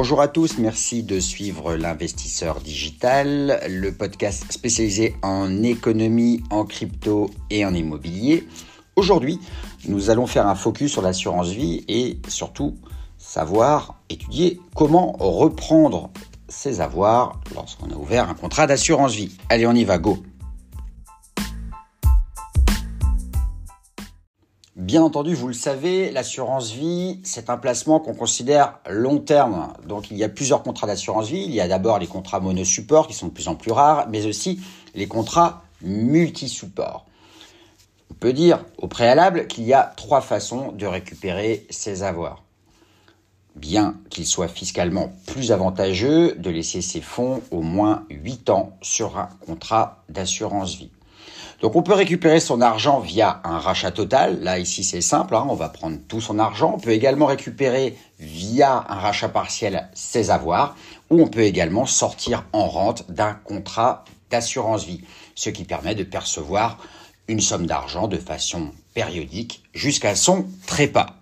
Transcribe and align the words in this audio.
Bonjour 0.00 0.20
à 0.20 0.28
tous, 0.28 0.58
merci 0.58 1.02
de 1.02 1.18
suivre 1.18 1.74
l'investisseur 1.74 2.60
digital, 2.60 3.60
le 3.68 3.90
podcast 3.90 4.44
spécialisé 4.48 5.16
en 5.22 5.64
économie, 5.64 6.40
en 6.50 6.64
crypto 6.64 7.30
et 7.50 7.64
en 7.64 7.74
immobilier. 7.74 8.46
Aujourd'hui, 8.94 9.40
nous 9.88 10.08
allons 10.08 10.28
faire 10.28 10.46
un 10.46 10.54
focus 10.54 10.92
sur 10.92 11.02
l'assurance 11.02 11.48
vie 11.48 11.84
et 11.88 12.20
surtout 12.28 12.76
savoir 13.16 14.00
étudier 14.08 14.60
comment 14.76 15.16
reprendre 15.18 16.10
ses 16.46 16.80
avoirs 16.80 17.40
lorsqu'on 17.52 17.90
a 17.90 17.96
ouvert 17.96 18.30
un 18.30 18.34
contrat 18.34 18.68
d'assurance 18.68 19.16
vie. 19.16 19.36
Allez, 19.48 19.66
on 19.66 19.72
y 19.72 19.82
va, 19.82 19.98
go 19.98 20.22
Bien 24.78 25.02
entendu, 25.02 25.34
vous 25.34 25.48
le 25.48 25.54
savez, 25.54 26.12
l'assurance 26.12 26.70
vie, 26.70 27.18
c'est 27.24 27.50
un 27.50 27.56
placement 27.56 27.98
qu'on 27.98 28.14
considère 28.14 28.78
long 28.88 29.18
terme. 29.18 29.72
Donc 29.88 30.12
il 30.12 30.16
y 30.16 30.22
a 30.22 30.28
plusieurs 30.28 30.62
contrats 30.62 30.86
d'assurance 30.86 31.26
vie. 31.26 31.42
Il 31.42 31.50
y 31.50 31.60
a 31.60 31.66
d'abord 31.66 31.98
les 31.98 32.06
contrats 32.06 32.38
monosupport 32.38 33.08
qui 33.08 33.12
sont 33.12 33.26
de 33.26 33.32
plus 33.32 33.48
en 33.48 33.56
plus 33.56 33.72
rares, 33.72 34.08
mais 34.08 34.24
aussi 34.24 34.60
les 34.94 35.08
contrats 35.08 35.64
multi-support. 35.82 37.06
On 38.12 38.14
peut 38.14 38.32
dire 38.32 38.64
au 38.76 38.86
préalable 38.86 39.48
qu'il 39.48 39.64
y 39.64 39.72
a 39.72 39.82
trois 39.96 40.20
façons 40.20 40.70
de 40.70 40.86
récupérer 40.86 41.66
ses 41.70 42.04
avoirs. 42.04 42.44
Bien 43.56 43.96
qu'il 44.10 44.28
soit 44.28 44.46
fiscalement 44.46 45.10
plus 45.26 45.50
avantageux 45.50 46.36
de 46.36 46.50
laisser 46.50 46.82
ses 46.82 47.00
fonds 47.00 47.42
au 47.50 47.62
moins 47.62 48.04
8 48.10 48.48
ans 48.50 48.76
sur 48.80 49.18
un 49.18 49.28
contrat 49.44 50.04
d'assurance 50.08 50.76
vie. 50.76 50.92
Donc 51.60 51.74
on 51.74 51.82
peut 51.82 51.94
récupérer 51.94 52.38
son 52.38 52.60
argent 52.60 53.00
via 53.00 53.40
un 53.42 53.58
rachat 53.58 53.90
total. 53.90 54.40
Là 54.42 54.58
ici 54.58 54.84
c'est 54.84 55.00
simple, 55.00 55.34
hein. 55.34 55.46
on 55.48 55.54
va 55.54 55.68
prendre 55.68 55.98
tout 56.06 56.20
son 56.20 56.38
argent. 56.38 56.74
On 56.76 56.80
peut 56.80 56.90
également 56.90 57.26
récupérer 57.26 57.96
via 58.20 58.84
un 58.88 58.94
rachat 58.94 59.28
partiel 59.28 59.88
ses 59.92 60.30
avoirs 60.30 60.76
ou 61.10 61.20
on 61.20 61.26
peut 61.26 61.42
également 61.42 61.84
sortir 61.84 62.44
en 62.52 62.68
rente 62.68 63.10
d'un 63.10 63.32
contrat 63.32 64.04
d'assurance 64.30 64.84
vie, 64.84 65.02
ce 65.34 65.50
qui 65.50 65.64
permet 65.64 65.96
de 65.96 66.04
percevoir 66.04 66.78
une 67.26 67.40
somme 67.40 67.66
d'argent 67.66 68.06
de 68.06 68.18
façon 68.18 68.70
périodique 68.94 69.64
jusqu'à 69.74 70.14
son 70.14 70.46
trépas. 70.66 71.16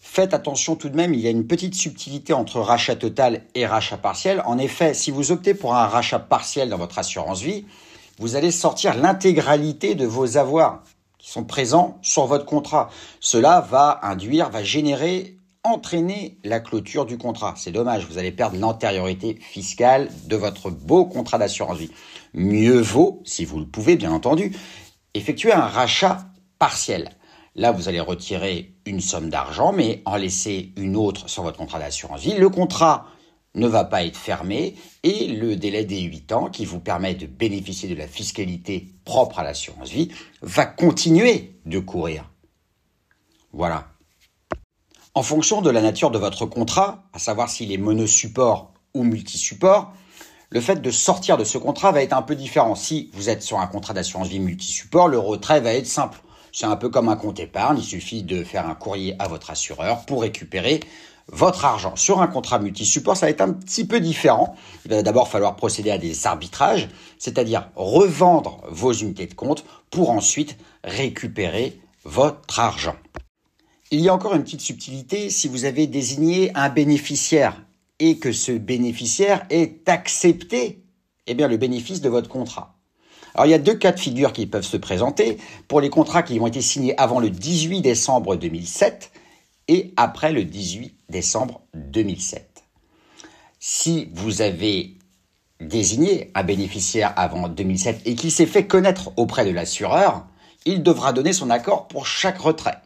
Faites 0.00 0.34
attention 0.34 0.76
tout 0.76 0.88
de 0.88 0.96
même, 0.96 1.14
il 1.14 1.20
y 1.20 1.26
a 1.28 1.30
une 1.30 1.46
petite 1.46 1.74
subtilité 1.74 2.32
entre 2.32 2.60
rachat 2.60 2.96
total 2.96 3.42
et 3.54 3.66
rachat 3.66 3.96
partiel. 3.96 4.42
En 4.46 4.58
effet, 4.58 4.94
si 4.94 5.10
vous 5.10 5.32
optez 5.32 5.54
pour 5.54 5.74
un 5.74 5.86
rachat 5.86 6.18
partiel 6.18 6.68
dans 6.70 6.78
votre 6.78 6.98
assurance 6.98 7.40
vie, 7.40 7.66
vous 8.18 8.36
allez 8.36 8.50
sortir 8.50 8.96
l'intégralité 8.96 9.94
de 9.94 10.06
vos 10.06 10.36
avoirs 10.36 10.82
qui 11.18 11.30
sont 11.30 11.44
présents 11.44 11.98
sur 12.02 12.26
votre 12.26 12.44
contrat. 12.44 12.90
Cela 13.20 13.60
va 13.60 14.00
induire, 14.02 14.50
va 14.50 14.62
générer, 14.62 15.36
entraîner 15.64 16.38
la 16.44 16.60
clôture 16.60 17.06
du 17.06 17.18
contrat. 17.18 17.54
C'est 17.56 17.72
dommage, 17.72 18.06
vous 18.06 18.18
allez 18.18 18.32
perdre 18.32 18.58
l'antériorité 18.58 19.38
fiscale 19.40 20.08
de 20.26 20.36
votre 20.36 20.70
beau 20.70 21.04
contrat 21.04 21.38
d'assurance 21.38 21.78
vie. 21.78 21.90
Mieux 22.34 22.80
vaut, 22.80 23.22
si 23.24 23.44
vous 23.44 23.58
le 23.58 23.66
pouvez 23.66 23.96
bien 23.96 24.12
entendu, 24.12 24.56
effectuer 25.14 25.52
un 25.52 25.66
rachat 25.66 26.24
partiel. 26.58 27.10
Là, 27.54 27.72
vous 27.72 27.88
allez 27.88 28.00
retirer 28.00 28.74
une 28.86 29.00
somme 29.00 29.30
d'argent, 29.30 29.72
mais 29.72 30.02
en 30.04 30.16
laisser 30.16 30.72
une 30.76 30.96
autre 30.96 31.28
sur 31.28 31.42
votre 31.42 31.58
contrat 31.58 31.80
d'assurance 31.80 32.20
vie. 32.20 32.34
Le 32.34 32.48
contrat 32.48 33.06
ne 33.54 33.66
va 33.66 33.84
pas 33.84 34.04
être 34.04 34.16
fermé 34.16 34.76
et 35.02 35.28
le 35.28 35.56
délai 35.56 35.84
des 35.84 36.00
8 36.00 36.32
ans 36.32 36.50
qui 36.50 36.64
vous 36.64 36.80
permet 36.80 37.14
de 37.14 37.26
bénéficier 37.26 37.88
de 37.88 37.94
la 37.94 38.06
fiscalité 38.06 38.88
propre 39.04 39.38
à 39.38 39.44
l'assurance 39.44 39.90
vie 39.90 40.10
va 40.42 40.66
continuer 40.66 41.58
de 41.66 41.78
courir. 41.78 42.30
Voilà. 43.52 43.88
En 45.14 45.22
fonction 45.22 45.62
de 45.62 45.70
la 45.70 45.80
nature 45.80 46.10
de 46.10 46.18
votre 46.18 46.46
contrat, 46.46 47.08
à 47.12 47.18
savoir 47.18 47.48
s'il 47.48 47.72
est 47.72 47.78
monosupport 47.78 48.72
ou 48.94 49.02
multisupport, 49.02 49.92
le 50.50 50.60
fait 50.60 50.80
de 50.80 50.90
sortir 50.90 51.36
de 51.36 51.44
ce 51.44 51.58
contrat 51.58 51.92
va 51.92 52.02
être 52.02 52.12
un 52.12 52.22
peu 52.22 52.34
différent. 52.34 52.74
Si 52.74 53.10
vous 53.14 53.28
êtes 53.28 53.42
sur 53.42 53.58
un 53.58 53.66
contrat 53.66 53.94
d'assurance 53.94 54.28
vie 54.28 54.40
multisupport, 54.40 55.08
le 55.08 55.18
retrait 55.18 55.60
va 55.60 55.74
être 55.74 55.86
simple. 55.86 56.20
C'est 56.52 56.66
un 56.66 56.76
peu 56.76 56.88
comme 56.88 57.08
un 57.08 57.16
compte 57.16 57.40
épargne, 57.40 57.78
il 57.78 57.84
suffit 57.84 58.22
de 58.22 58.44
faire 58.44 58.68
un 58.68 58.74
courrier 58.74 59.14
à 59.18 59.28
votre 59.28 59.50
assureur 59.50 60.04
pour 60.06 60.22
récupérer 60.22 60.80
votre 61.30 61.64
argent. 61.64 61.94
Sur 61.96 62.22
un 62.22 62.26
contrat 62.26 62.58
multi-support, 62.58 63.16
ça 63.16 63.26
va 63.26 63.30
être 63.30 63.40
un 63.40 63.52
petit 63.52 63.86
peu 63.86 64.00
différent. 64.00 64.56
Il 64.84 64.90
va 64.90 65.02
d'abord 65.02 65.28
falloir 65.28 65.56
procéder 65.56 65.90
à 65.90 65.98
des 65.98 66.26
arbitrages, 66.26 66.88
c'est-à-dire 67.18 67.70
revendre 67.76 68.62
vos 68.70 68.92
unités 68.92 69.26
de 69.26 69.34
compte 69.34 69.64
pour 69.90 70.10
ensuite 70.10 70.56
récupérer 70.84 71.78
votre 72.04 72.60
argent. 72.60 72.96
Il 73.90 74.00
y 74.00 74.08
a 74.08 74.14
encore 74.14 74.34
une 74.34 74.44
petite 74.44 74.60
subtilité 74.60 75.30
si 75.30 75.48
vous 75.48 75.64
avez 75.64 75.86
désigné 75.86 76.50
un 76.54 76.68
bénéficiaire 76.68 77.62
et 77.98 78.18
que 78.18 78.32
ce 78.32 78.52
bénéficiaire 78.52 79.44
est 79.50 79.88
accepté 79.88 80.82
eh 81.28 81.34
bien, 81.34 81.46
le 81.46 81.58
bénéfice 81.58 82.00
de 82.00 82.08
votre 82.08 82.28
contrat. 82.28 82.77
Alors 83.38 83.46
il 83.46 83.50
y 83.50 83.54
a 83.54 83.58
deux 83.58 83.76
cas 83.76 83.92
de 83.92 84.00
figure 84.00 84.32
qui 84.32 84.46
peuvent 84.46 84.66
se 84.66 84.76
présenter. 84.76 85.38
Pour 85.68 85.80
les 85.80 85.90
contrats 85.90 86.24
qui 86.24 86.40
ont 86.40 86.48
été 86.48 86.60
signés 86.60 86.98
avant 86.98 87.20
le 87.20 87.30
18 87.30 87.82
décembre 87.82 88.34
2007, 88.34 89.12
et 89.68 89.94
après 89.96 90.32
le 90.32 90.42
18 90.42 90.96
décembre 91.08 91.60
2007. 91.72 92.64
Si 93.60 94.08
vous 94.12 94.42
avez 94.42 94.96
désigné 95.60 96.32
un 96.34 96.42
bénéficiaire 96.42 97.12
avant 97.14 97.46
2007 97.46 98.00
et 98.06 98.16
qu'il 98.16 98.32
s'est 98.32 98.44
fait 98.44 98.66
connaître 98.66 99.12
auprès 99.16 99.44
de 99.44 99.52
l'assureur, 99.52 100.26
il 100.64 100.82
devra 100.82 101.12
donner 101.12 101.32
son 101.32 101.48
accord 101.48 101.86
pour 101.86 102.08
chaque 102.08 102.38
retrait. 102.38 102.78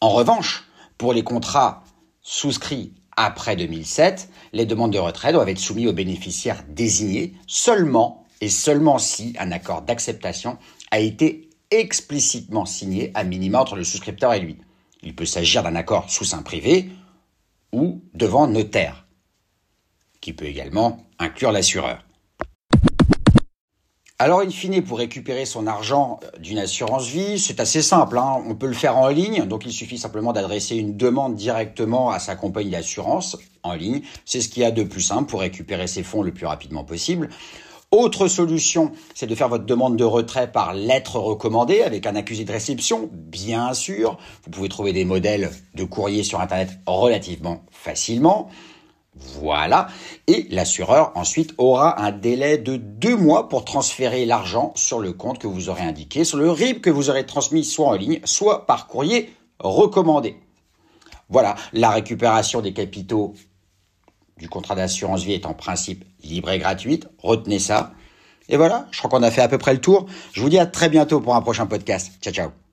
En 0.00 0.08
revanche, 0.08 0.64
pour 0.98 1.12
les 1.12 1.22
contrats 1.22 1.84
souscrits 2.22 2.92
après 3.16 3.54
2007, 3.54 4.30
les 4.52 4.66
demandes 4.66 4.92
de 4.92 4.98
retrait 4.98 5.32
doivent 5.32 5.48
être 5.48 5.60
soumises 5.60 5.86
au 5.86 5.92
bénéficiaire 5.92 6.64
désigné 6.68 7.34
seulement 7.46 8.19
et 8.40 8.48
seulement 8.48 8.98
si 8.98 9.34
un 9.38 9.52
accord 9.52 9.82
d'acceptation 9.82 10.58
a 10.90 11.00
été 11.00 11.50
explicitement 11.70 12.66
signé 12.66 13.10
à 13.14 13.24
minima 13.24 13.60
entre 13.60 13.76
le 13.76 13.84
souscripteur 13.84 14.32
et 14.34 14.40
lui. 14.40 14.58
Il 15.02 15.14
peut 15.14 15.26
s'agir 15.26 15.62
d'un 15.62 15.76
accord 15.76 16.10
sous 16.10 16.24
sein 16.24 16.42
privé 16.42 16.90
ou 17.72 18.02
devant 18.14 18.46
notaire, 18.46 19.06
qui 20.20 20.32
peut 20.32 20.46
également 20.46 21.06
inclure 21.18 21.52
l'assureur. 21.52 22.04
Alors, 24.22 24.40
in 24.42 24.50
fine, 24.50 24.82
pour 24.82 24.98
récupérer 24.98 25.46
son 25.46 25.66
argent 25.66 26.20
euh, 26.22 26.38
d'une 26.38 26.58
assurance 26.58 27.06
vie, 27.06 27.38
c'est 27.38 27.58
assez 27.58 27.80
simple. 27.80 28.18
Hein. 28.18 28.42
On 28.46 28.54
peut 28.54 28.66
le 28.66 28.74
faire 28.74 28.98
en 28.98 29.08
ligne, 29.08 29.46
donc 29.46 29.64
il 29.64 29.72
suffit 29.72 29.96
simplement 29.96 30.34
d'adresser 30.34 30.76
une 30.76 30.94
demande 30.94 31.36
directement 31.36 32.10
à 32.10 32.18
sa 32.18 32.36
compagnie 32.36 32.68
d'assurance 32.68 33.38
en 33.62 33.72
ligne. 33.72 34.02
C'est 34.26 34.42
ce 34.42 34.50
qu'il 34.50 34.62
y 34.62 34.66
a 34.66 34.72
de 34.72 34.82
plus 34.82 35.00
simple 35.00 35.30
pour 35.30 35.40
récupérer 35.40 35.86
ses 35.86 36.02
fonds 36.02 36.20
le 36.20 36.32
plus 36.32 36.44
rapidement 36.44 36.84
possible. 36.84 37.30
Autre 37.92 38.28
solution, 38.28 38.92
c'est 39.16 39.26
de 39.26 39.34
faire 39.34 39.48
votre 39.48 39.66
demande 39.66 39.96
de 39.96 40.04
retrait 40.04 40.52
par 40.52 40.74
lettre 40.74 41.16
recommandée 41.18 41.82
avec 41.82 42.06
un 42.06 42.14
accusé 42.14 42.44
de 42.44 42.52
réception, 42.52 43.10
bien 43.12 43.74
sûr. 43.74 44.16
Vous 44.44 44.50
pouvez 44.52 44.68
trouver 44.68 44.92
des 44.92 45.04
modèles 45.04 45.50
de 45.74 45.82
courrier 45.82 46.22
sur 46.22 46.40
Internet 46.40 46.70
relativement 46.86 47.64
facilement. 47.72 48.48
Voilà. 49.40 49.88
Et 50.28 50.46
l'assureur 50.50 51.10
ensuite 51.16 51.52
aura 51.58 52.00
un 52.00 52.12
délai 52.12 52.58
de 52.58 52.76
deux 52.76 53.16
mois 53.16 53.48
pour 53.48 53.64
transférer 53.64 54.24
l'argent 54.24 54.72
sur 54.76 55.00
le 55.00 55.12
compte 55.12 55.40
que 55.40 55.48
vous 55.48 55.68
aurez 55.68 55.82
indiqué, 55.82 56.22
sur 56.22 56.38
le 56.38 56.48
RIB 56.48 56.80
que 56.80 56.90
vous 56.90 57.10
aurez 57.10 57.26
transmis 57.26 57.64
soit 57.64 57.88
en 57.88 57.94
ligne, 57.94 58.20
soit 58.22 58.66
par 58.66 58.86
courrier 58.86 59.34
recommandé. 59.58 60.36
Voilà, 61.28 61.56
la 61.72 61.90
récupération 61.90 62.60
des 62.60 62.72
capitaux 62.72 63.34
du 64.40 64.48
contrat 64.48 64.74
d'assurance 64.74 65.22
vie 65.22 65.34
est 65.34 65.46
en 65.46 65.54
principe 65.54 66.04
libre 66.24 66.50
et 66.50 66.58
gratuite. 66.58 67.06
Retenez 67.18 67.58
ça. 67.58 67.92
Et 68.48 68.56
voilà, 68.56 68.88
je 68.90 68.98
crois 68.98 69.10
qu'on 69.10 69.22
a 69.22 69.30
fait 69.30 69.42
à 69.42 69.48
peu 69.48 69.58
près 69.58 69.74
le 69.74 69.80
tour. 69.80 70.06
Je 70.32 70.40
vous 70.40 70.48
dis 70.48 70.58
à 70.58 70.66
très 70.66 70.88
bientôt 70.88 71.20
pour 71.20 71.36
un 71.36 71.42
prochain 71.42 71.66
podcast. 71.66 72.12
Ciao, 72.20 72.32
ciao. 72.32 72.69